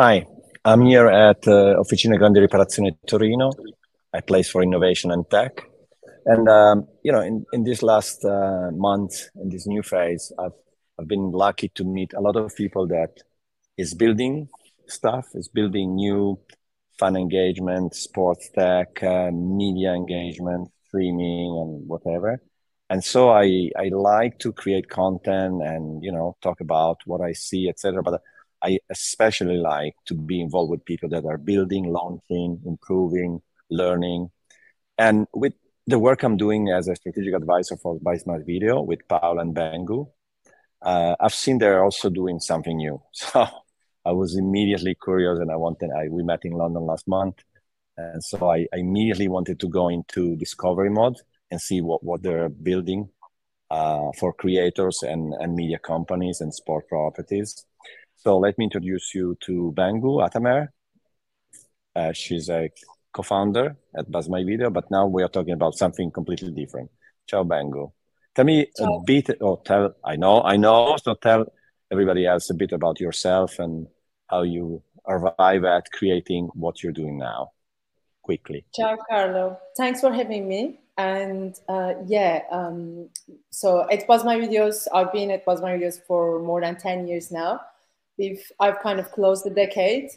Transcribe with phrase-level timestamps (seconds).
[0.00, 0.24] Hi,
[0.64, 3.50] I'm here at uh, Officine Grandi Riparazioni Torino,
[4.12, 5.60] a place for innovation and tech.
[6.24, 10.52] And um, you know, in, in this last uh, month, in this new phase, I've
[11.00, 13.24] I've been lucky to meet a lot of people that
[13.76, 14.48] is building
[14.86, 16.38] stuff, is building new
[16.96, 22.40] fan engagement, sports tech, uh, media engagement, streaming, and whatever.
[22.88, 27.32] And so I I like to create content and you know talk about what I
[27.32, 28.00] see, etc.
[28.00, 28.22] But
[28.62, 33.40] I especially like to be involved with people that are building, launching, improving,
[33.70, 34.30] learning.
[34.96, 35.54] And with
[35.86, 40.10] the work I'm doing as a strategic advisor for BuzzMyVideo with Paul and Bengu,
[40.82, 43.00] uh, I've seen they're also doing something new.
[43.12, 43.46] So
[44.04, 47.42] I was immediately curious and I wanted, I, we met in London last month.
[47.96, 51.16] And so I, I immediately wanted to go into discovery mode
[51.50, 53.10] and see what, what they're building
[53.70, 57.66] uh, for creators and, and media companies and sport properties.
[58.18, 60.68] So let me introduce you to Bengu Atamer.
[61.94, 62.68] Uh, she's a
[63.12, 66.90] co-founder at BuzzMyVideo, but now we are talking about something completely different.
[67.28, 67.92] Ciao, Bengu.
[68.34, 68.84] Tell me Ciao.
[68.86, 71.46] a bit, or tell, I know, I know, so tell
[71.92, 73.86] everybody else a bit about yourself and
[74.26, 77.52] how you arrive at creating what you're doing now,
[78.22, 78.64] quickly.
[78.74, 79.58] Ciao, Carlo.
[79.76, 80.80] Thanks for having me.
[80.96, 83.10] And uh, yeah, um,
[83.50, 87.60] so at BuzzMyVideos, I've been at BuzzMyVideos for more than 10 years now
[88.18, 90.10] we've I've kind of closed the decade.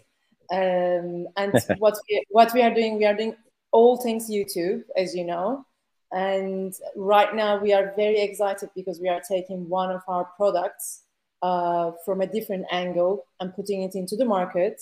[0.52, 3.35] Um, and what we, what we are doing, we are doing
[3.71, 5.66] all things YouTube, as you know.
[6.11, 11.03] And right now we are very excited because we are taking one of our products
[11.41, 14.81] uh, from a different angle and putting it into the market.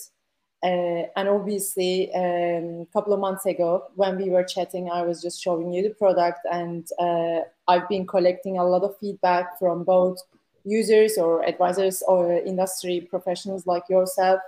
[0.62, 5.22] Uh, and obviously, um, a couple of months ago, when we were chatting, I was
[5.22, 9.84] just showing you the product, and uh, I've been collecting a lot of feedback from
[9.84, 10.18] both
[10.64, 14.40] users or advisors or industry professionals like yourself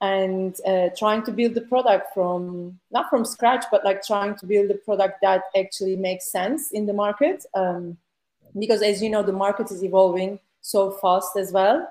[0.00, 4.46] and uh, trying to build the product from not from scratch but like trying to
[4.46, 7.96] build a product that actually makes sense in the market um,
[8.58, 11.88] because as you know the market is evolving so fast as well.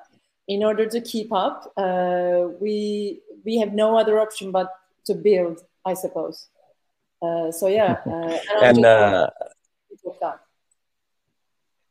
[0.47, 4.73] In order to keep up uh, we we have no other option but
[5.05, 6.47] to build i suppose.
[7.21, 9.29] Uh, so yeah uh, and, and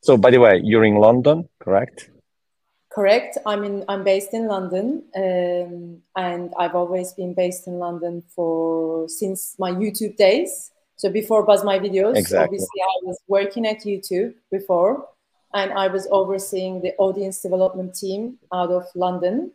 [0.07, 2.11] so, by the way, you're in London, correct?
[2.93, 3.37] Correct.
[3.45, 3.85] I'm in.
[3.89, 9.73] I'm based in London, um, and I've always been based in London for since my
[9.73, 10.71] YouTube days.
[10.95, 12.45] So before BuzzMyVideos, exactly.
[12.45, 15.09] obviously I was working at YouTube before,
[15.53, 19.51] and I was overseeing the audience development team out of London.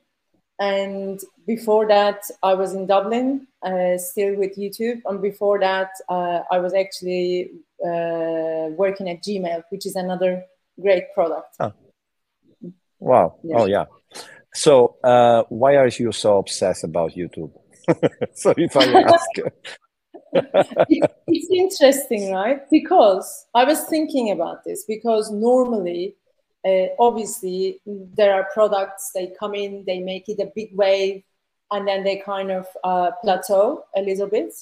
[0.61, 5.01] And before that, I was in Dublin, uh, still with YouTube.
[5.05, 7.49] And before that, uh, I was actually
[7.83, 10.45] uh, working at Gmail, which is another
[10.79, 11.55] great product.
[11.59, 11.73] Oh.
[12.99, 13.39] Wow.
[13.55, 13.85] Oh, yeah.
[14.53, 17.51] So, uh, why are you so obsessed about YouTube?
[18.35, 19.29] so, if I ask.
[21.27, 22.69] it's interesting, right?
[22.69, 26.17] Because I was thinking about this because normally,
[26.65, 31.23] uh, obviously, there are products, they come in, they make it a big wave,
[31.71, 34.53] and then they kind of uh, plateau a little bit.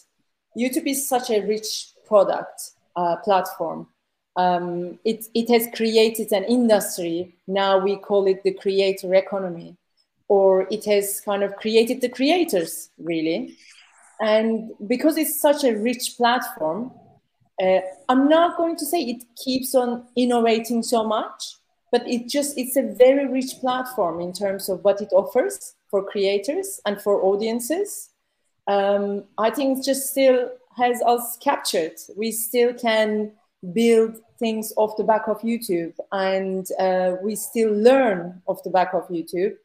[0.58, 3.88] YouTube is such a rich product uh, platform.
[4.36, 7.36] Um, it, it has created an industry.
[7.48, 9.76] Now we call it the creator economy,
[10.28, 13.58] or it has kind of created the creators, really.
[14.22, 16.92] And because it's such a rich platform,
[17.62, 21.56] uh, I'm not going to say it keeps on innovating so much,
[21.92, 26.04] but it just it's a very rich platform in terms of what it offers for
[26.04, 28.10] creators and for audiences.
[28.68, 31.94] Um, I think it just still has us captured.
[32.16, 33.32] We still can
[33.74, 38.94] build things off the back of YouTube, and uh, we still learn off the back
[38.94, 39.56] of YouTube,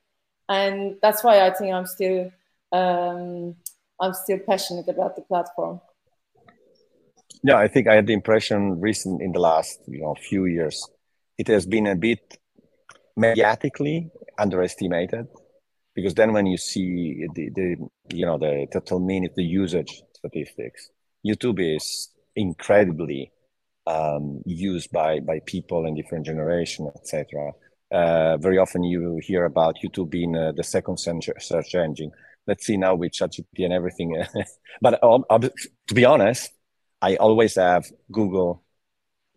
[0.49, 2.33] and that's why I think I'm still
[2.73, 3.55] um,
[4.01, 5.81] I'm still passionate about the platform.
[7.43, 10.89] Yeah, I think I had the impression recent in the last you know few years,
[11.39, 12.39] it has been a bit
[13.17, 15.27] mediatically underestimated
[15.95, 17.77] because then when you see the, the
[18.13, 20.91] you know the total minute the usage statistics
[21.25, 23.33] youtube is incredibly
[23.87, 27.53] um, used by by people in different generation etc
[27.93, 32.11] uh, very often you hear about youtube being uh, the second search engine.
[32.47, 34.23] Let's see now with ChatGPT and everything.
[34.83, 36.51] But um, to be honest
[37.05, 38.65] i always have google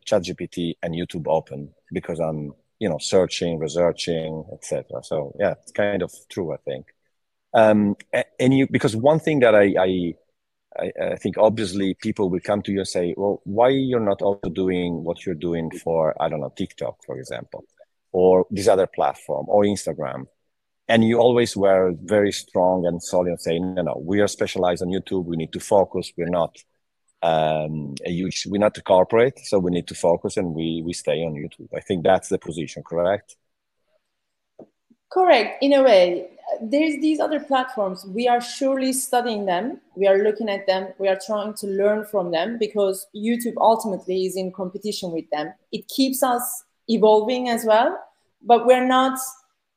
[0.05, 6.01] ChatGPT and youtube open because i'm you know searching researching etc so yeah it's kind
[6.01, 6.87] of true i think
[7.53, 7.95] um
[8.39, 10.13] and you because one thing that i i
[10.79, 14.49] I, think obviously people will come to you and say, well, why you're not also
[14.49, 17.65] doing what you're doing for, I don't know, TikTok, for example,
[18.11, 20.25] or this other platform or Instagram.
[20.87, 24.81] and you always were very strong and solid and saying, no, no, we are specialized
[24.81, 25.25] on YouTube.
[25.25, 26.11] We need to focus.
[26.17, 26.55] We're not
[27.21, 31.33] um, we're not a corporate, so we need to focus and we we stay on
[31.33, 31.69] YouTube.
[31.75, 33.35] I think that's the position, correct?
[35.09, 35.63] Correct.
[35.63, 36.29] In a way,
[36.61, 38.05] there's these other platforms.
[38.05, 39.79] We are surely studying them.
[39.95, 40.89] We are looking at them.
[40.99, 45.53] We are trying to learn from them because YouTube ultimately is in competition with them.
[45.71, 47.97] It keeps us evolving as well,
[48.41, 49.19] but we're not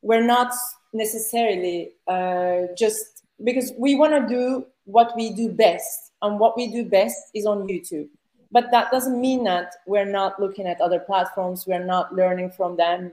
[0.03, 0.53] we're not
[0.93, 6.71] necessarily uh, just because we want to do what we do best, and what we
[6.71, 8.09] do best is on YouTube.
[8.53, 11.67] But that doesn't mean that we're not looking at other platforms.
[11.67, 13.13] We're not learning from them.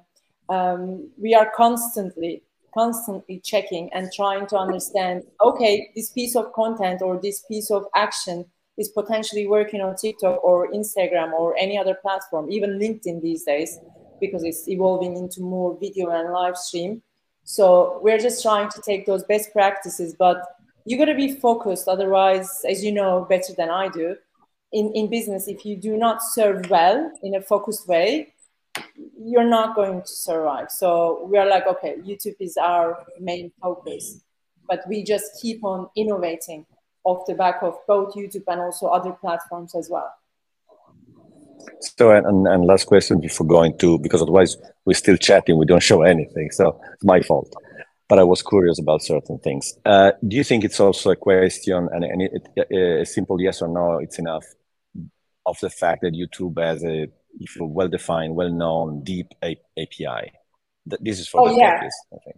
[0.50, 2.44] Um, we are constantly
[2.74, 7.86] constantly checking and trying to understand okay this piece of content or this piece of
[7.96, 8.46] action
[8.78, 13.80] is potentially working on tiktok or instagram or any other platform even linkedin these days
[14.20, 17.02] because it's evolving into more video and live stream
[17.44, 20.57] so we're just trying to take those best practices but
[20.88, 24.16] you got to be focused otherwise as you know better than i do
[24.72, 28.34] in, in business if you do not serve well in a focused way
[29.20, 30.70] you're not going to survive.
[30.70, 34.22] So we are like, okay, YouTube is our main focus,
[34.68, 36.66] but we just keep on innovating
[37.04, 40.12] off the back of both YouTube and also other platforms as well.
[41.82, 45.84] So, and, and last question before going to, because otherwise we're still chatting, we don't
[45.84, 46.52] show anything.
[46.52, 47.54] So it's my fault.
[48.10, 49.74] But I was curious about certain things.
[49.86, 53.68] Uh, do you think it's also a question, and, and it, a simple yes or
[53.68, 54.46] no, it's enough,
[55.46, 57.08] of the fact that YouTube has a
[57.40, 60.32] if you're well defined, well known, deep A- API.
[60.86, 61.82] This is for oh, the yeah.
[61.82, 62.38] techies, I think.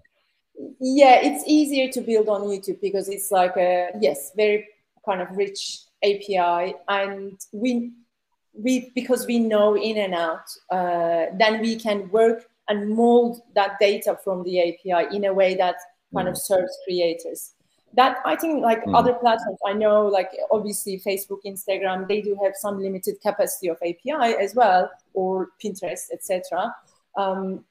[0.80, 4.68] Yeah, it's easier to build on YouTube because it's like a yes, very
[5.06, 7.92] kind of rich API, and we
[8.54, 13.78] we because we know in and out, uh, then we can work and mold that
[13.80, 15.76] data from the API in a way that
[16.14, 16.32] kind mm.
[16.32, 17.54] of serves creators
[17.94, 18.98] that i think like mm.
[18.98, 23.78] other platforms i know like obviously facebook instagram they do have some limited capacity of
[23.78, 26.74] api as well or pinterest etc
[27.18, 27.66] um,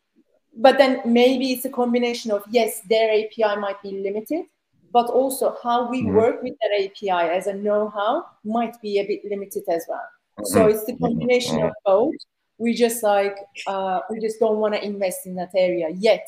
[0.57, 4.45] but then maybe it's a combination of yes their api might be limited
[4.93, 6.13] but also how we mm.
[6.15, 10.09] work with that api as a know-how might be a bit limited as well
[10.45, 10.71] so hmm.
[10.71, 11.85] it's the combination of hmm.
[11.85, 12.15] both
[12.59, 16.27] we just like uh, we just don't want to invest in that area yet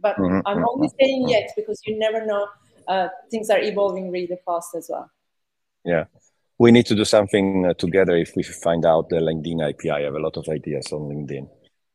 [0.00, 0.40] but hmm.
[0.46, 2.46] i'm only saying yet because you never know
[2.90, 5.08] uh, things are evolving really fast as well.
[5.84, 6.04] Yeah,
[6.58, 9.90] we need to do something uh, together if we find out the LinkedIn API.
[9.90, 11.48] I have a lot of ideas on LinkedIn,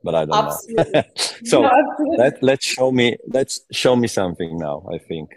[0.04, 0.92] but I don't absolutely.
[0.94, 1.04] know.
[1.44, 1.62] so
[2.00, 4.88] no, let let's show me let's show me something now.
[4.92, 5.36] I think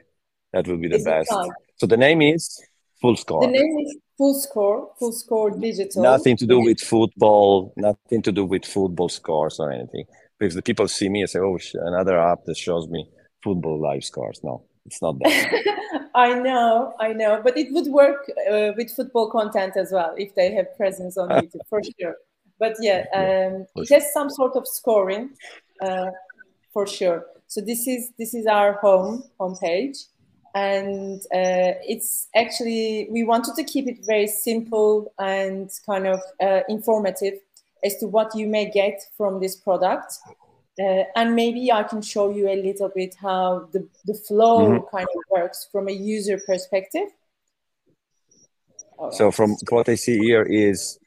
[0.52, 1.32] that will be the best.
[1.76, 2.62] So the name is
[3.00, 3.42] Full Score.
[3.42, 4.90] The name is Full Score.
[4.98, 6.02] Full Score Digital.
[6.02, 7.72] Nothing to do with football.
[7.76, 10.04] Nothing to do with football scores or anything.
[10.38, 13.08] Because the people see me and say, "Oh, another app that shows me
[13.42, 16.08] football live scores." No, it's not that.
[16.14, 20.34] I know, I know, but it would work uh, with football content as well if
[20.34, 22.16] they have presence on YouTube for sure.
[22.58, 25.30] But yeah, um, it has some sort of scoring
[25.80, 26.10] uh,
[26.72, 27.26] for sure.
[27.46, 29.98] So this is this is our home homepage,
[30.58, 36.60] and uh, it's actually we wanted to keep it very simple and kind of uh,
[36.68, 37.34] informative
[37.84, 40.10] as to what you may get from this product
[40.78, 44.96] uh, and maybe I can show you a little bit how the, the flow mm-hmm.
[44.96, 47.08] kind of works from a user perspective.
[49.12, 50.98] So from what I see here is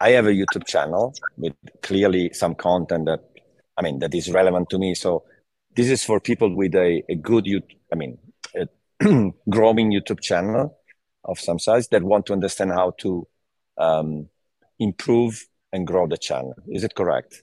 [0.00, 3.20] I have a YouTube channel with clearly some content that
[3.76, 4.94] I mean that is relevant to me.
[4.94, 5.24] So
[5.76, 8.18] this is for people with a, a good YouTube, I mean,
[9.50, 10.76] growing YouTube channel
[11.24, 13.26] of some size that want to understand how to
[13.76, 14.28] um,
[14.78, 16.54] improve and grow the channel.
[16.68, 17.42] Is it correct?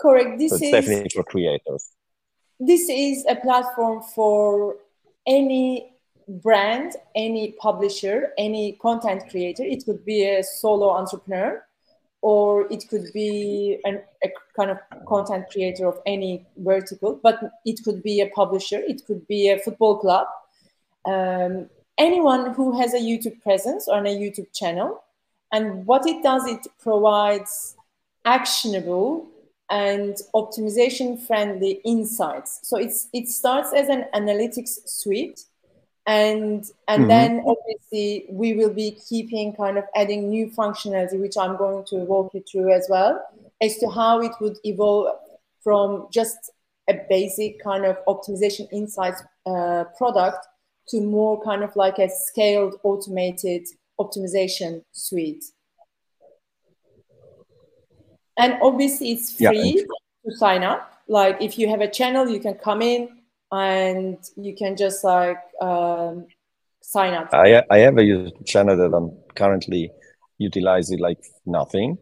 [0.00, 0.38] Correct.
[0.38, 1.90] This so is definitely for creators.
[2.60, 4.76] This is a platform for
[5.26, 5.92] any
[6.28, 9.62] brand, any publisher, any content creator.
[9.62, 11.62] It could be a solo entrepreneur,
[12.20, 17.82] or it could be an, a kind of content creator of any vertical, but it
[17.84, 20.26] could be a publisher, it could be a football club.
[21.04, 25.02] Um, anyone who has a YouTube presence or a YouTube channel.
[25.52, 27.76] And what it does, it provides
[28.24, 29.26] actionable
[29.70, 32.60] and optimization friendly insights.
[32.62, 35.44] So it's it starts as an analytics suite
[36.08, 37.08] and and mm-hmm.
[37.08, 41.96] then obviously we will be keeping kind of adding new functionality which i'm going to
[41.96, 43.22] walk you through as well
[43.60, 45.14] as to how it would evolve
[45.62, 46.50] from just
[46.88, 50.46] a basic kind of optimization insights uh, product
[50.88, 53.66] to more kind of like a scaled automated
[54.00, 55.44] optimization suite
[58.38, 59.82] and obviously it's free yeah.
[60.24, 63.08] to sign up like if you have a channel you can come in
[63.50, 66.26] and you can just like um,
[66.80, 67.32] sign up.
[67.32, 69.90] I I have a channel that I'm currently
[70.38, 71.98] utilizing like nothing,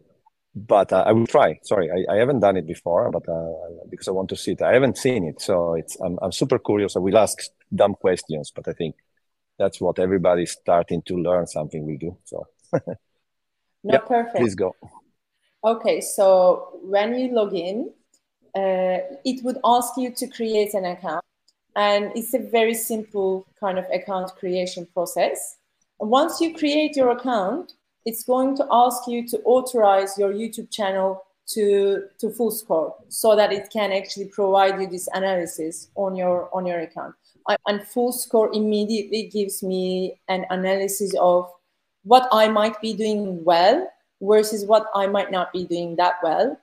[0.55, 1.59] but uh, I will try.
[1.63, 4.61] Sorry, I, I haven't done it before, but uh, because I want to see it,
[4.61, 6.95] I haven't seen it, so it's I'm I'm super curious.
[6.95, 7.37] I will ask
[7.73, 8.95] dumb questions, but I think
[9.57, 12.17] that's what everybody's starting to learn something we do.
[12.25, 12.47] So.
[12.73, 12.79] no,
[13.83, 14.37] yeah, perfect.
[14.37, 14.75] Please go.
[15.63, 17.91] Okay, so when you log in,
[18.55, 21.23] uh, it would ask you to create an account.
[21.75, 25.57] And it's a very simple kind of account creation process.
[25.99, 27.73] Once you create your account,
[28.05, 33.35] it's going to ask you to authorize your YouTube channel to, to full score so
[33.35, 37.15] that it can actually provide you this analysis on your, on your account.
[37.47, 41.49] I, full score immediately gives me an analysis of
[42.03, 43.87] what I might be doing well
[44.21, 46.59] versus what I might not be doing that well.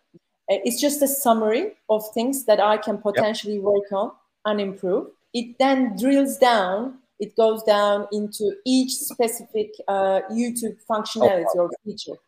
[0.51, 3.63] Uh, it's just a summary of things that I can potentially yep.
[3.63, 4.13] work on
[4.45, 5.09] and improve.
[5.33, 11.61] It then drills down, it goes down into each specific uh, YouTube functionality oh.
[11.61, 12.19] or feature.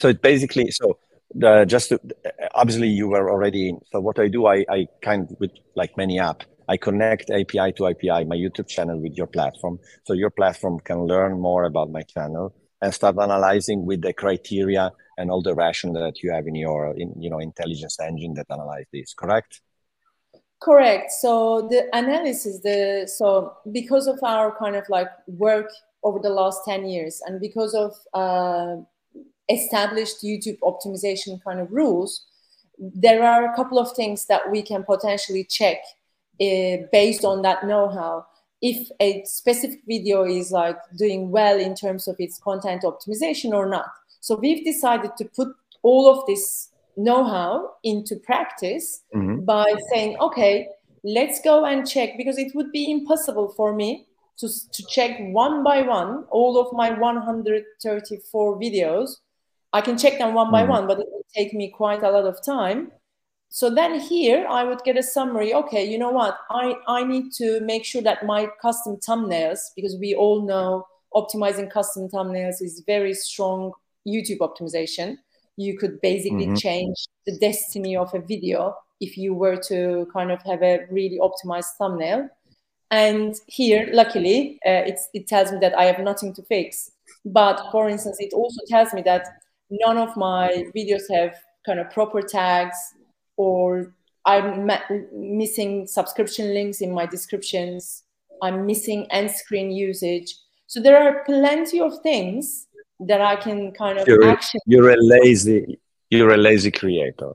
[0.00, 0.98] So it basically, so
[1.34, 3.80] the, just to, uh, obviously you were already in.
[3.90, 7.72] So what I do, I, I kind of, with like many app, I connect API
[7.76, 9.78] to API, my YouTube channel with your platform.
[10.04, 14.92] So your platform can learn more about my channel and start analyzing with the criteria
[15.18, 18.46] and all the rationale that you have in your in, you know intelligence engine that
[18.50, 19.60] analyze this correct
[20.60, 25.70] correct so the analysis the so because of our kind of like work
[26.02, 28.76] over the last 10 years and because of uh,
[29.48, 32.26] established youtube optimization kind of rules
[32.78, 35.78] there are a couple of things that we can potentially check
[36.40, 38.26] uh, based on that know-how
[38.62, 43.68] if a specific video is like doing well in terms of its content optimization or
[43.68, 43.86] not.
[44.20, 45.48] So we've decided to put
[45.82, 49.44] all of this know-how into practice mm-hmm.
[49.44, 50.68] by saying, okay,
[51.04, 54.06] let's go and check because it would be impossible for me
[54.38, 59.10] to, to check one by one all of my 134 videos.
[59.72, 60.52] I can check them one mm-hmm.
[60.52, 62.90] by one, but it would take me quite a lot of time.
[63.48, 65.54] So then here I would get a summary.
[65.54, 66.36] Okay, you know what?
[66.50, 71.70] I, I need to make sure that my custom thumbnails, because we all know optimizing
[71.70, 73.72] custom thumbnails is very strong
[74.06, 75.16] YouTube optimization.
[75.56, 76.56] You could basically mm-hmm.
[76.56, 81.18] change the destiny of a video if you were to kind of have a really
[81.18, 82.28] optimized thumbnail.
[82.90, 86.90] And here, luckily, uh, it tells me that I have nothing to fix.
[87.24, 89.26] But for instance, it also tells me that
[89.70, 91.34] none of my videos have
[91.64, 92.76] kind of proper tags,
[93.36, 94.70] or I'm
[95.12, 98.02] missing subscription links in my descriptions.
[98.42, 100.34] I'm missing end screen usage.
[100.66, 102.66] So there are plenty of things
[103.00, 104.60] that I can kind of you're action.
[104.66, 105.78] A, you're a lazy,
[106.10, 107.32] you're a lazy creator.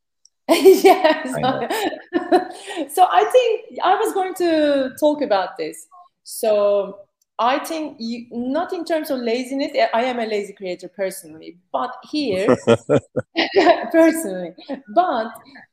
[0.48, 1.34] yes.
[1.34, 5.86] I so I think I was going to talk about this.
[6.22, 7.00] So
[7.38, 9.70] I think you, not in terms of laziness.
[9.94, 12.56] I am a lazy creator personally, but here,
[13.92, 14.50] personally,
[14.94, 15.28] but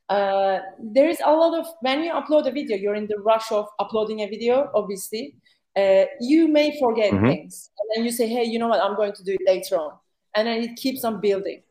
[0.09, 3.51] uh, there is a lot of when you upload a video, you're in the rush
[3.51, 4.69] of uploading a video.
[4.75, 5.35] Obviously,
[5.75, 7.27] uh, you may forget mm-hmm.
[7.27, 8.81] things, and then you say, "Hey, you know what?
[8.81, 9.93] I'm going to do it later on,"
[10.35, 11.63] and then it keeps on building.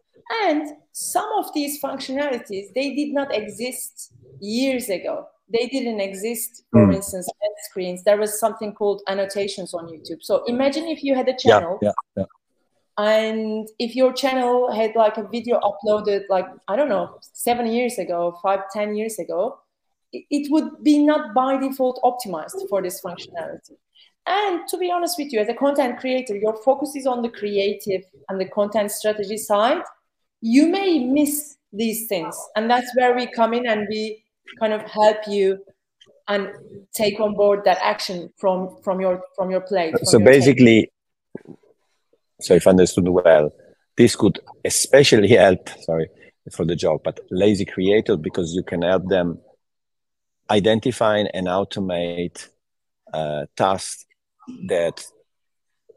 [0.42, 6.86] And some of these functionalities they did not exist years ago they didn't exist for
[6.86, 6.94] mm.
[6.94, 11.28] instance end screens there was something called annotations on youtube so imagine if you had
[11.28, 12.24] a channel yeah, yeah,
[12.98, 13.04] yeah.
[13.04, 17.98] and if your channel had like a video uploaded like i don't know seven years
[17.98, 19.58] ago five ten years ago
[20.12, 23.76] it would be not by default optimized for this functionality
[24.26, 27.28] and to be honest with you as a content creator your focus is on the
[27.28, 29.82] creative and the content strategy side
[30.40, 34.23] you may miss these things and that's where we come in and we
[34.58, 35.58] kind of help you
[36.28, 36.50] and
[36.94, 39.92] take on board that action from from your from your plate.
[39.96, 40.90] From so your basically,
[42.40, 43.52] so if I understood well,
[43.96, 45.68] this could especially help.
[45.80, 46.08] Sorry
[46.52, 49.38] for the joke, but lazy creators because you can help them
[50.50, 52.48] identifying and automate
[53.12, 54.04] uh, tasks
[54.68, 55.04] that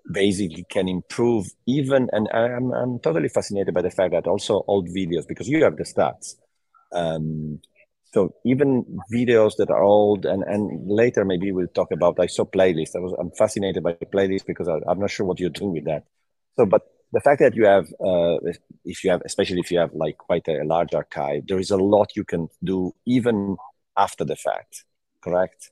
[0.10, 4.88] basically can improve even and I'm, I'm totally fascinated by the fact that also old
[4.88, 6.36] videos because you have the stats
[6.94, 7.60] um,
[8.14, 12.46] so even videos that are old and and later maybe we'll talk about i saw
[12.46, 15.74] playlists i was i'm fascinated by playlists because I, am not sure what you're doing
[15.74, 16.04] with that.
[16.56, 16.84] So but
[17.14, 18.38] the fact that you have uh,
[18.84, 21.78] if you have especially if you have like quite a, large archive there is a
[21.78, 23.56] lot you can do even
[23.96, 24.84] after the fact
[25.22, 25.72] correct?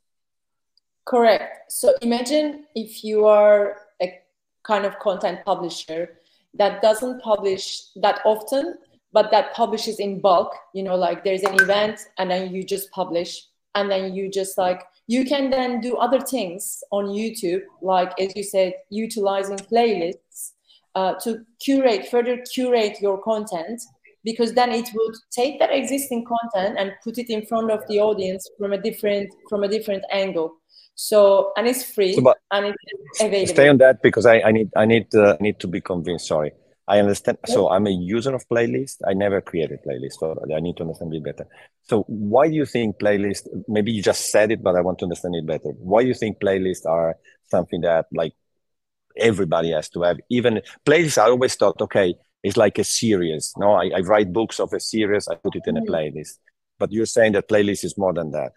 [1.05, 1.71] Correct.
[1.71, 4.19] So imagine if you are a
[4.63, 6.19] kind of content publisher
[6.55, 8.75] that doesn't publish that often
[9.15, 12.91] but that publishes in bulk you know like there's an event and then you just
[12.91, 13.31] publish
[13.73, 18.35] and then you just like you can then do other things on youtube like as
[18.35, 20.51] you said utilizing playlists
[20.95, 23.81] uh, to curate further curate your content
[24.25, 27.99] because then it would take that existing content and put it in front of the
[27.99, 30.55] audience from a different from a different angle.
[30.95, 33.53] So and it's free so, and it's available.
[33.53, 36.53] stay on that because i, I need i need uh, need to be convinced sorry
[36.87, 37.39] I understand.
[37.47, 38.97] So I'm a user of playlist.
[39.07, 41.47] I never created playlist, so I need to understand it better.
[41.83, 43.47] So why do you think playlist?
[43.67, 45.69] Maybe you just said it, but I want to understand it better.
[45.79, 47.15] Why do you think playlists are
[47.49, 48.33] something that like
[49.17, 50.19] everybody has to have?
[50.29, 52.13] Even playlists, I always thought, okay,
[52.43, 53.53] it's like a series.
[53.57, 55.27] No, I, I write books of a series.
[55.27, 55.91] I put it in a mm-hmm.
[55.91, 56.37] playlist.
[56.77, 58.51] But you're saying that playlist is more than that.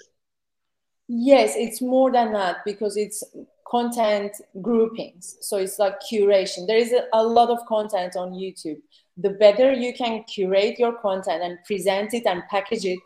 [1.08, 3.24] Yes, it's more than that because it's
[3.70, 4.32] content
[4.62, 5.36] groupings.
[5.40, 6.66] So it's like curation.
[6.66, 8.80] There is a, a, lot of content on YouTube.
[9.16, 13.00] The better you can curate your content and present it and package it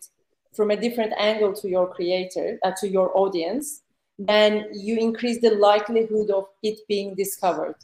[0.54, 3.82] from a different angle to your creator, uh, to your audience,
[4.18, 7.74] then you increase the likelihood of it being discovered.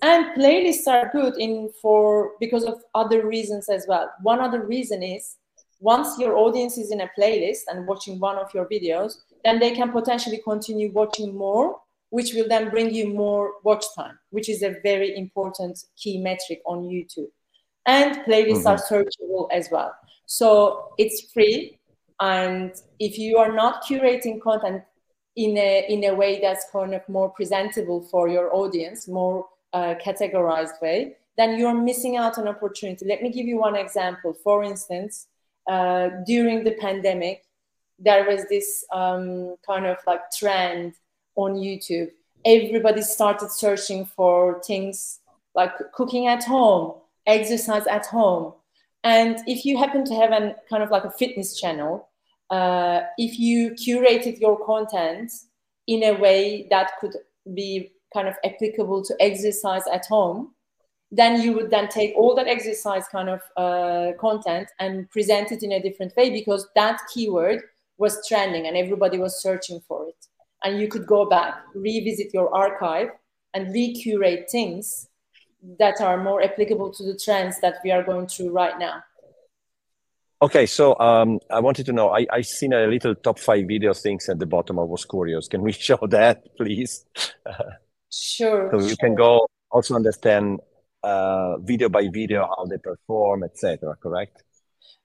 [0.00, 4.10] And playlists are good in for because of other reasons as well.
[4.22, 5.36] One other reason is
[5.80, 9.72] once your audience is in a playlist and watching one of your videos, then they
[9.72, 11.76] can potentially continue watching more
[12.12, 16.60] which will then bring you more watch time, which is a very important key metric
[16.66, 17.32] on YouTube.
[17.86, 18.68] And playlists mm-hmm.
[18.68, 19.94] are searchable as well.
[20.26, 21.78] So it's free.
[22.20, 24.82] And if you are not curating content
[25.36, 29.94] in a, in a way that's kind of more presentable for your audience, more uh,
[29.94, 33.06] categorized way, then you're missing out on opportunity.
[33.06, 34.34] Let me give you one example.
[34.34, 35.28] For instance,
[35.66, 37.44] uh, during the pandemic,
[37.98, 40.92] there was this um, kind of like trend
[41.36, 42.10] on YouTube,
[42.44, 45.20] everybody started searching for things
[45.54, 46.94] like cooking at home,
[47.26, 48.54] exercise at home.
[49.04, 52.08] And if you happen to have a kind of like a fitness channel,
[52.50, 55.32] uh, if you curated your content
[55.86, 57.16] in a way that could
[57.54, 60.52] be kind of applicable to exercise at home,
[61.10, 65.62] then you would then take all that exercise kind of uh, content and present it
[65.62, 67.60] in a different way because that keyword
[67.98, 70.26] was trending and everybody was searching for it
[70.64, 73.08] and you could go back, revisit your archive,
[73.54, 75.08] and recurate things
[75.78, 79.02] that are more applicable to the trends that we are going through right now.
[80.40, 82.08] Okay, so um, I wanted to know.
[82.10, 84.78] I I seen a little top five video things at the bottom.
[84.78, 85.46] I was curious.
[85.46, 87.04] Can we show that, please?
[88.10, 88.68] Sure.
[88.72, 90.60] so you can go also understand
[91.02, 93.96] uh, video by video how they perform, etc.
[94.02, 94.42] Correct?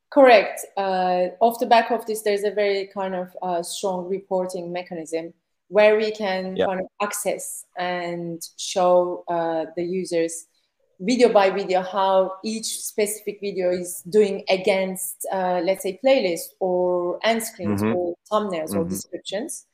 [0.09, 0.65] Correct.
[0.75, 5.33] Uh, off the back of this, there's a very kind of uh, strong reporting mechanism
[5.69, 6.65] where we can yeah.
[6.65, 10.47] kind of access and show uh, the users
[10.99, 17.19] video by video how each specific video is doing against uh, let's say playlist or
[17.23, 17.95] end screens mm-hmm.
[17.95, 18.79] or thumbnails mm-hmm.
[18.79, 19.65] or descriptions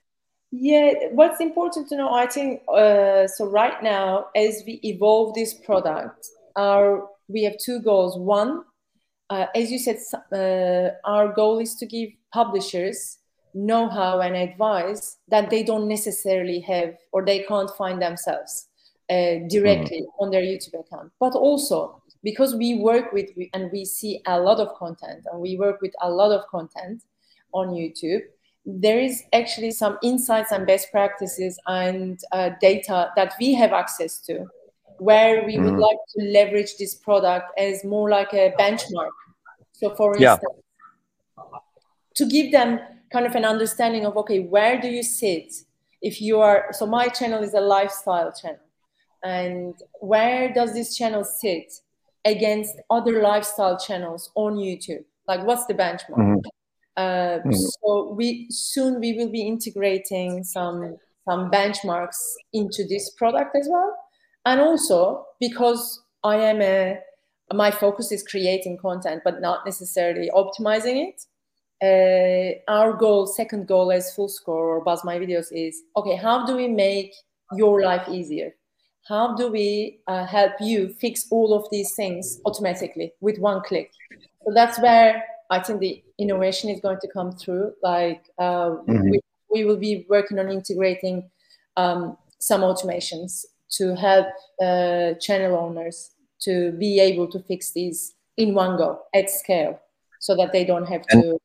[0.51, 5.53] yeah what's important to know i think uh, so right now as we evolve this
[5.53, 8.63] product our we have two goals one
[9.29, 9.97] uh, as you said
[10.33, 13.17] uh, our goal is to give publishers
[13.53, 18.67] know-how and advice that they don't necessarily have or they can't find themselves
[19.09, 20.07] uh, directly mm.
[20.19, 21.11] on their YouTube account.
[21.19, 25.57] But also because we work with and we see a lot of content and we
[25.57, 27.03] work with a lot of content
[27.53, 28.21] on YouTube,
[28.65, 34.19] there is actually some insights and best practices and uh, data that we have access
[34.21, 34.45] to
[34.99, 35.65] where we mm.
[35.65, 39.09] would like to leverage this product as more like a benchmark.
[39.73, 40.41] So for instance,
[41.37, 41.59] yeah.
[42.15, 42.79] To give them
[43.11, 45.53] kind of an understanding of okay where do you sit
[46.01, 48.59] if you are so my channel is a lifestyle channel
[49.23, 51.71] and where does this channel sit
[52.25, 56.39] against other lifestyle channels on youtube like what's the benchmark mm-hmm.
[56.95, 57.51] Uh, mm-hmm.
[57.51, 60.95] so we soon we will be integrating some
[61.27, 62.19] some benchmarks
[62.53, 63.97] into this product as well
[64.45, 66.99] and also because i am a
[67.51, 71.25] my focus is creating content but not necessarily optimizing it
[72.67, 76.55] our goal, second goal as Full Score or Buzz My Videos is, okay, how do
[76.55, 77.13] we make
[77.53, 78.53] your life easier?
[79.07, 83.91] How do we uh, help you fix all of these things automatically with one click?
[84.45, 87.73] So that's where I think the innovation is going to come through.
[87.83, 89.09] Like uh, mm-hmm.
[89.09, 89.19] we,
[89.51, 91.29] we, will be working on integrating
[91.75, 94.27] um, some automations to help
[94.61, 96.11] uh, channel owners
[96.43, 99.79] to be able to fix these in one go at scale
[100.19, 101.37] so that they don't have to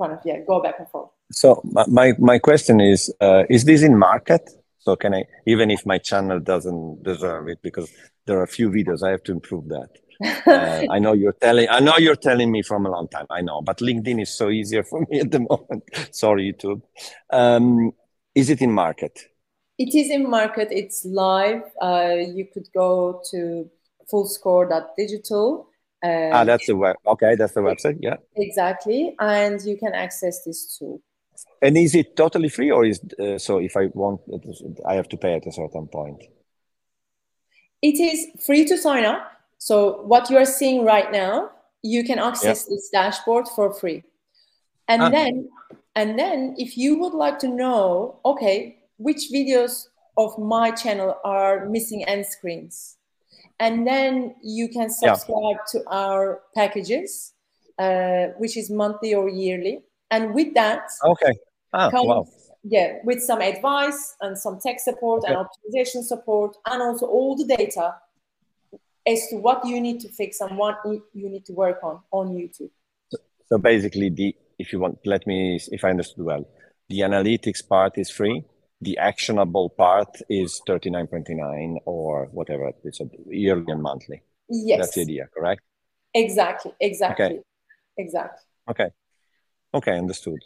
[0.00, 3.82] kind of yeah go back and forth so my my question is uh, is this
[3.82, 7.90] in market so can i even if my channel doesn't deserve it because
[8.26, 9.90] there are a few videos i have to improve that
[10.46, 13.40] uh, i know you're telling i know you're telling me from a long time i
[13.40, 16.82] know but linkedin is so easier for me at the moment sorry youtube
[17.30, 17.92] um,
[18.38, 19.18] is it in market?
[19.78, 20.68] It is in market.
[20.70, 21.62] It's live.
[21.82, 23.68] Uh, you could go to
[24.08, 25.68] fullscore.digital.
[26.04, 26.96] Uh, ah, that's the web.
[27.06, 27.98] Okay, that's the website.
[28.00, 28.16] Yeah.
[28.36, 31.02] Exactly, and you can access this tool.
[31.62, 33.58] And is it totally free, or is uh, so?
[33.58, 34.20] If I want,
[34.86, 36.22] I have to pay at a certain point.
[37.82, 39.30] It is free to sign up.
[39.58, 41.50] So what you are seeing right now,
[41.82, 42.74] you can access yeah.
[42.74, 44.04] this dashboard for free.
[44.86, 45.10] And ah.
[45.10, 45.48] then,
[45.94, 51.66] and then, if you would like to know, okay, which videos of my channel are
[51.66, 52.97] missing end screens,
[53.60, 55.80] and then you can subscribe yeah.
[55.80, 57.32] to our packages,
[57.78, 59.80] uh, which is monthly or yearly.
[60.10, 61.34] And with that, okay,
[61.72, 62.26] ah, wow.
[62.62, 65.34] yeah, with some advice and some tech support okay.
[65.34, 67.94] and optimization support, and also all the data
[69.06, 72.28] as to what you need to fix and what you need to work on on
[72.28, 72.70] YouTube.
[73.10, 73.18] So,
[73.48, 76.48] so basically, the if you want, let me if I understood well,
[76.88, 78.44] the analytics part is free
[78.80, 84.22] the actionable part is 39.99 or whatever it's yearly and monthly.
[84.48, 84.78] Yes.
[84.80, 85.62] That's the idea correct?
[86.14, 87.26] Exactly exactly.
[87.26, 87.40] Okay.
[87.96, 88.40] exactly.
[88.70, 88.88] Okay.
[89.74, 90.40] Okay understood.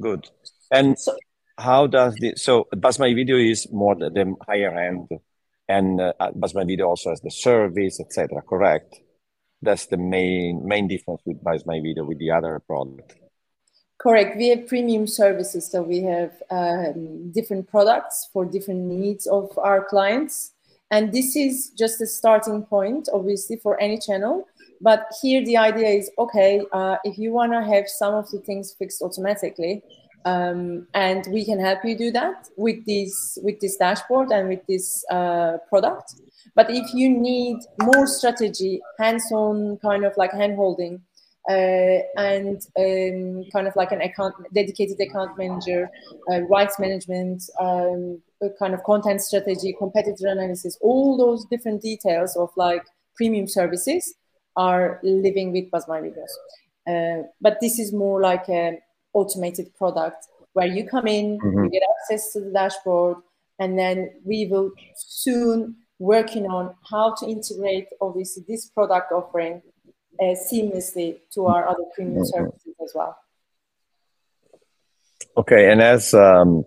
[0.00, 0.28] Good.
[0.70, 1.16] And so,
[1.56, 5.08] how does the so My Video is more the, the higher end
[5.68, 6.12] and uh,
[6.54, 8.96] My Video also has the service etc correct?
[9.62, 13.14] That's the main main difference with My Video with the other product
[13.98, 14.36] Correct.
[14.36, 19.84] We have premium services, so we have um, different products for different needs of our
[19.84, 20.52] clients.
[20.90, 24.46] And this is just a starting point, obviously, for any channel.
[24.80, 28.38] But here the idea is, okay, uh, if you want to have some of the
[28.38, 29.82] things fixed automatically,
[30.24, 34.64] um, and we can help you do that with this with this dashboard and with
[34.66, 36.14] this uh, product.
[36.54, 41.00] But if you need more strategy, hands-on kind of like hand-holding,
[41.48, 45.88] uh, and um, kind of like an account dedicated account manager,
[46.30, 48.20] uh, rights management, um,
[48.58, 52.84] kind of content strategy, competitor analysis, all those different details of like
[53.16, 54.14] premium services
[54.56, 56.34] are living with Buzz My Videos.
[56.86, 58.78] Uh, but this is more like an
[59.12, 61.64] automated product where you come in, mm-hmm.
[61.64, 63.16] you get access to the dashboard,
[63.58, 69.62] and then we will soon working on how to integrate obviously this product offering
[70.20, 72.44] uh, seamlessly to our other premium mm-hmm.
[72.44, 73.16] services as well.
[75.36, 76.64] Okay, and as um,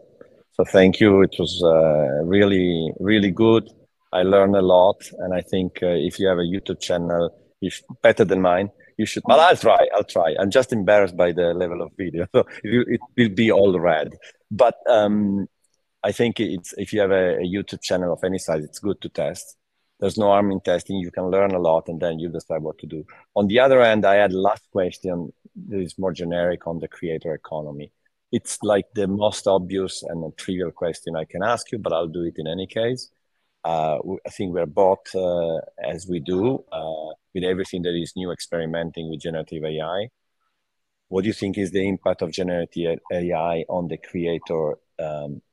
[0.53, 1.21] so, thank you.
[1.21, 3.69] It was uh, really, really good.
[4.13, 7.81] I learned a lot, and I think uh, if you have a YouTube channel, if
[8.01, 9.23] better than mine, you should.
[9.25, 9.87] But I'll try.
[9.95, 10.35] I'll try.
[10.39, 14.13] I'm just embarrassed by the level of video, so it, will be all red.
[14.51, 15.47] But um,
[16.03, 18.99] I think it's if you have a, a YouTube channel of any size, it's good
[19.01, 19.57] to test
[20.01, 20.97] there's no harm in testing.
[20.97, 23.05] You can learn a lot and then you decide what to do.
[23.35, 25.31] On the other hand, I had last question
[25.67, 27.91] that is more generic on the creator economy.
[28.31, 32.23] It's like the most obvious and trivial question I can ask you, but I'll do
[32.23, 33.11] it in any case.
[33.63, 38.31] Uh, I think we're both, uh, as we do, uh, with everything that is new,
[38.31, 40.09] experimenting with generative AI.
[41.09, 45.43] What do you think is the impact of generative AI on the creator um,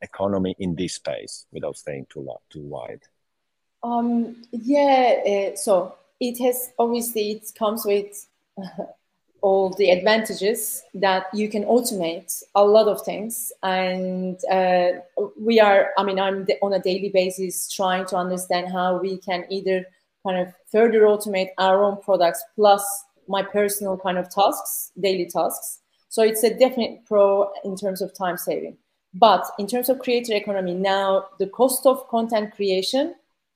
[0.00, 3.00] economy in this space without staying too, too wide?
[3.84, 8.26] Um, yeah, uh, so it has obviously it comes with
[9.42, 15.00] all the advantages that you can automate a lot of things, and uh,
[15.38, 15.90] we are.
[15.98, 19.84] I mean, I'm on a daily basis trying to understand how we can either
[20.26, 22.82] kind of further automate our own products plus
[23.28, 25.80] my personal kind of tasks, daily tasks.
[26.08, 28.78] So it's a definite pro in terms of time saving.
[29.12, 33.14] But in terms of creator economy, now the cost of content creation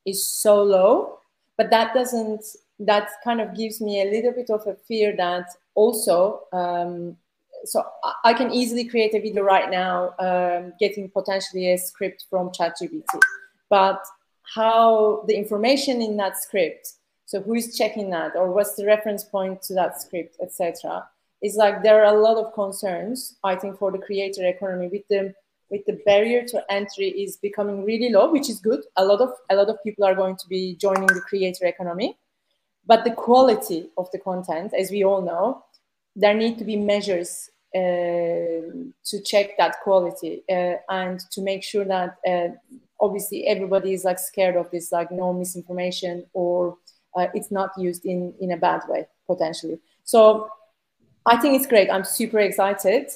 [0.08, 1.18] is so low
[1.56, 2.44] but that doesn't
[2.80, 7.16] that kind of gives me a little bit of a fear that also um,
[7.64, 7.84] so
[8.24, 13.20] I can easily create a video right now um, getting potentially a script from ChatGPT.
[13.68, 14.00] But
[14.54, 16.94] how the information in that script
[17.26, 21.06] so who is checking that or what's the reference point to that script etc
[21.42, 25.06] is like there are a lot of concerns i think for the creator economy with
[25.08, 25.34] the
[25.70, 28.82] with the barrier to entry is becoming really low, which is good.
[28.96, 32.18] A lot of a lot of people are going to be joining the creator economy,
[32.86, 35.64] but the quality of the content, as we all know,
[36.16, 38.64] there need to be measures uh,
[39.04, 42.48] to check that quality uh, and to make sure that uh,
[43.00, 46.76] obviously everybody is like scared of this, like no misinformation or
[47.16, 49.78] uh, it's not used in in a bad way potentially.
[50.04, 50.48] So
[51.26, 51.90] I think it's great.
[51.90, 53.10] I'm super excited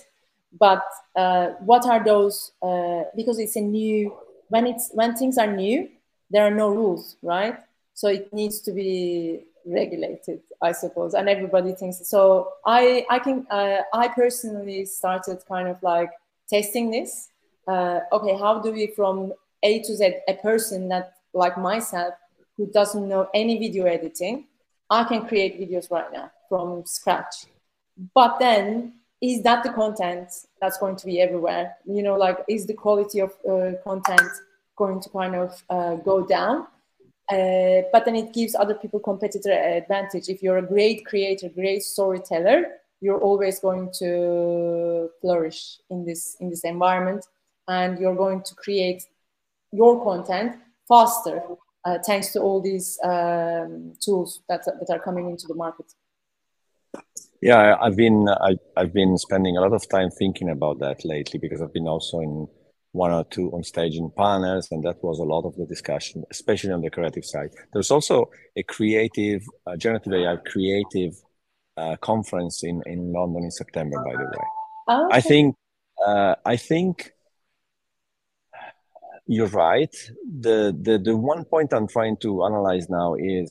[0.58, 0.84] but
[1.16, 4.14] uh, what are those uh, because it's a new
[4.48, 5.88] when it's when things are new
[6.30, 7.58] there are no rules right?
[7.94, 12.54] So it needs to be regulated i suppose and everybody thinks so.
[12.66, 16.10] I i can uh, i personally started kind of like
[16.52, 17.28] testing this.
[17.66, 22.14] Uh, okay, how do we from A to Z, a person that like myself
[22.56, 24.46] who doesn't know any video editing,
[24.90, 27.46] I can create videos right now from scratch.
[28.14, 30.28] But then, is that the content
[30.60, 31.76] that's going to be everywhere?
[31.86, 34.30] You know, like, is the quality of uh, content
[34.76, 36.66] going to kind of uh, go down?
[37.30, 40.28] Uh, but then it gives other people competitor advantage.
[40.28, 42.66] If you're a great creator, great storyteller,
[43.00, 47.24] you're always going to flourish in this in this environment,
[47.68, 49.04] and you're going to create
[49.70, 50.56] your content
[50.88, 51.42] faster
[51.84, 55.86] uh, thanks to all these um, tools that that are coming into the market.
[57.40, 61.38] Yeah, I've been I, I've been spending a lot of time thinking about that lately
[61.38, 62.48] because I've been also in
[62.92, 66.24] one or two on stage in panels, and that was a lot of the discussion,
[66.30, 67.50] especially on the creative side.
[67.72, 71.14] There's also a creative, uh, generative AI creative
[71.76, 74.46] uh, conference in, in London in September, by the way.
[74.88, 75.16] Oh, okay.
[75.16, 75.56] I think,
[76.06, 77.12] uh, I think
[79.26, 79.94] you're right.
[80.40, 83.50] The, the, the one point I'm trying to analyze now is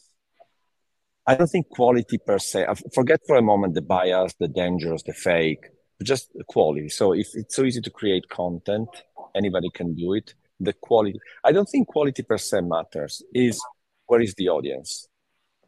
[1.27, 5.03] I don't think quality per se, uh, forget for a moment the bias, the dangers,
[5.03, 5.65] the fake,
[6.03, 6.89] just quality.
[6.89, 8.89] So if it's so easy to create content,
[9.35, 10.33] anybody can do it.
[10.59, 13.23] The quality, I don't think quality per se matters.
[13.33, 13.59] Is
[14.07, 15.07] where is the audience?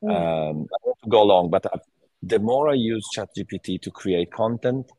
[0.04, 0.10] Mm.
[0.10, 1.80] Um, I want to go long, but uh,
[2.22, 4.92] the more I use ChatGPT to create content,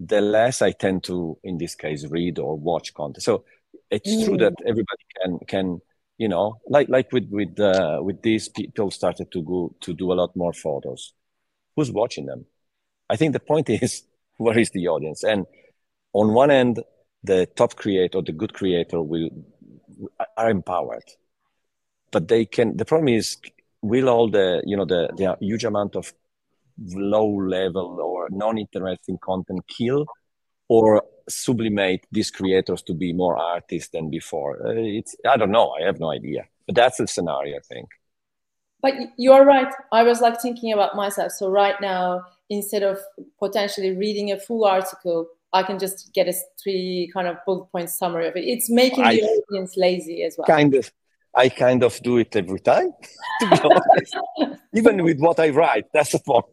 [0.00, 3.22] the less I tend to, in this case, read or watch content.
[3.22, 3.44] So
[3.90, 4.24] it's mm.
[4.24, 5.80] true that everybody can can
[6.18, 10.12] you know like like with with uh, with these people started to go to do
[10.12, 11.14] a lot more photos.
[11.76, 12.46] Who's watching them?
[13.08, 14.02] I think the point is
[14.36, 15.24] where is the audience?
[15.24, 15.46] And
[16.12, 16.82] on one end,
[17.22, 19.30] the top creator, the good creator will
[20.36, 21.04] are empowered,
[22.10, 22.76] but they can.
[22.76, 23.36] The problem is,
[23.82, 26.12] will all the you know the the huge amount of
[26.94, 30.06] low level or non-interesting content kill,
[30.68, 34.66] or sublimate these creators to be more artists than before?
[34.66, 35.74] Uh, it's I don't know.
[35.80, 37.56] I have no idea, but that's the scenario.
[37.56, 37.88] I think.
[38.80, 39.72] But you are right.
[39.92, 41.32] I was like thinking about myself.
[41.32, 43.00] So right now, instead of
[43.40, 47.90] potentially reading a full article I can just get a three kind of bullet point
[47.90, 48.44] summary of it.
[48.44, 50.46] It's making I, the audience lazy as well.
[50.46, 50.90] Kind of.
[51.36, 52.92] I kind of do it every time,
[53.40, 54.16] to be honest.
[54.74, 56.44] Even with what I write, that's the point.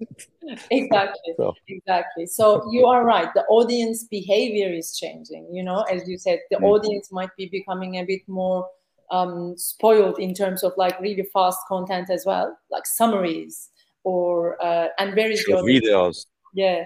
[0.70, 1.34] Exactly.
[1.38, 1.54] So.
[1.68, 2.26] Exactly.
[2.28, 3.30] So you are right.
[3.34, 5.50] The audience behavior is changing.
[5.52, 6.66] You know, as you said, the mm-hmm.
[6.66, 8.68] audience might be becoming a bit more
[9.12, 13.70] um, spoiled in terms of like really fast content as well, like summaries
[14.04, 16.26] or uh, and very videos.
[16.54, 16.86] Yeah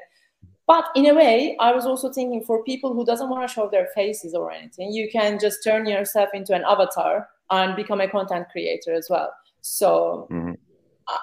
[0.69, 3.67] but in a way, I was also thinking for people who doesn't want to show
[3.71, 8.08] their faces or anything, you can just turn yourself into an avatar and become a
[8.08, 9.34] content creator as well.
[9.62, 10.54] So, mm-hmm.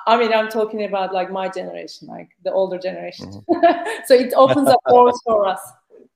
[0.07, 3.31] I mean, I'm talking about like my generation, like the older generation.
[3.49, 4.03] Mm-hmm.
[4.07, 5.61] so it opens up doors for us,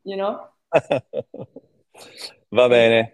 [0.05, 0.47] you know.
[2.53, 3.13] Va bene.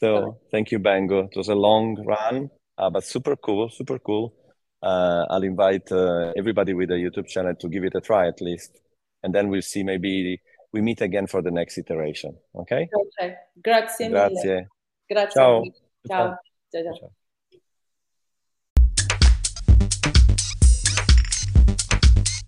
[0.00, 1.24] So thank you, Bengu.
[1.24, 4.34] It was a long run, uh, but super cool, super cool.
[4.80, 8.40] Uh, I'll invite uh, everybody with a YouTube channel to give it a try at
[8.40, 8.78] least
[9.22, 10.40] and then we'll see maybe
[10.72, 12.36] we meet again for the next iteration.
[12.54, 12.88] Okay?
[12.94, 13.34] Okay.
[13.62, 14.08] Grazie.
[14.08, 14.66] Grazie.
[15.10, 15.72] Grazie.
[16.04, 16.36] 加油
[16.70, 16.92] 再见